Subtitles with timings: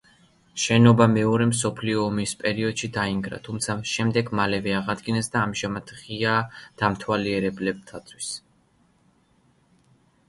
[0.61, 6.41] შენობა მეორე მსოფლიო ომის პერიოდში დაინგრა, თუმცა შემდეგ მალევე აღადგინეს და ამჟამად ღიაა
[6.83, 8.35] დამთვალიერებელთათვის.